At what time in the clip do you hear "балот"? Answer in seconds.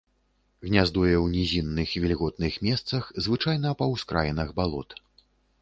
4.63-4.99